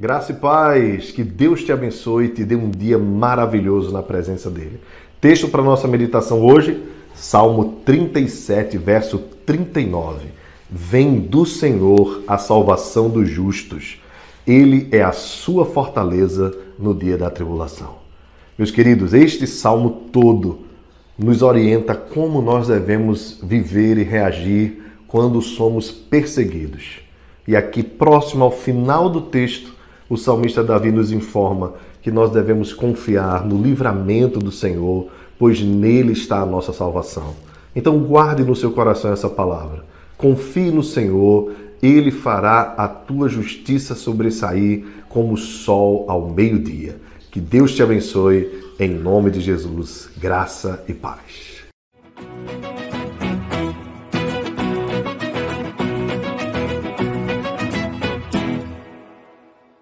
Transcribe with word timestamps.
Graça 0.00 0.32
e 0.32 0.36
paz, 0.36 1.10
que 1.10 1.22
Deus 1.22 1.62
te 1.62 1.70
abençoe 1.70 2.24
e 2.24 2.28
te 2.30 2.42
dê 2.42 2.56
um 2.56 2.70
dia 2.70 2.98
maravilhoso 2.98 3.92
na 3.92 4.02
presença 4.02 4.48
dele. 4.48 4.80
Texto 5.20 5.46
para 5.46 5.62
nossa 5.62 5.86
meditação 5.86 6.40
hoje, 6.40 6.82
Salmo 7.14 7.82
37, 7.84 8.78
verso 8.78 9.18
39. 9.44 10.28
Vem 10.70 11.20
do 11.20 11.44
Senhor 11.44 12.22
a 12.26 12.38
salvação 12.38 13.10
dos 13.10 13.28
justos. 13.28 14.00
Ele 14.46 14.88
é 14.90 15.02
a 15.02 15.12
sua 15.12 15.66
fortaleza 15.66 16.56
no 16.78 16.94
dia 16.94 17.18
da 17.18 17.28
tribulação. 17.28 17.96
Meus 18.56 18.70
queridos, 18.70 19.12
este 19.12 19.46
salmo 19.46 20.04
todo 20.10 20.60
nos 21.22 21.42
orienta 21.42 21.94
como 21.94 22.40
nós 22.40 22.68
devemos 22.68 23.38
viver 23.42 23.98
e 23.98 24.02
reagir 24.02 24.82
quando 25.06 25.42
somos 25.42 25.90
perseguidos. 25.90 27.00
E 27.46 27.54
aqui, 27.54 27.82
próximo 27.82 28.44
ao 28.44 28.50
final 28.50 29.10
do 29.10 29.20
texto, 29.20 29.74
o 30.08 30.16
salmista 30.16 30.64
Davi 30.64 30.90
nos 30.90 31.12
informa 31.12 31.74
que 32.00 32.10
nós 32.10 32.30
devemos 32.30 32.72
confiar 32.72 33.44
no 33.46 33.60
livramento 33.60 34.38
do 34.38 34.50
Senhor, 34.50 35.08
pois 35.38 35.60
nele 35.60 36.12
está 36.12 36.40
a 36.40 36.46
nossa 36.46 36.72
salvação. 36.72 37.34
Então 37.76 37.98
guarde 37.98 38.42
no 38.42 38.56
seu 38.56 38.70
coração 38.72 39.12
essa 39.12 39.28
palavra. 39.28 39.84
Confie 40.16 40.70
no 40.70 40.82
Senhor, 40.82 41.52
ele 41.82 42.10
fará 42.10 42.74
a 42.78 42.88
tua 42.88 43.28
justiça 43.28 43.94
sobressair 43.94 44.84
como 45.08 45.34
o 45.34 45.36
sol 45.36 46.06
ao 46.08 46.30
meio-dia. 46.30 46.96
Que 47.30 47.40
Deus 47.40 47.74
te 47.74 47.82
abençoe, 47.82 48.74
em 48.78 48.88
nome 48.88 49.30
de 49.30 49.40
Jesus. 49.40 50.10
Graça 50.16 50.84
e 50.88 50.92
paz. 50.92 51.59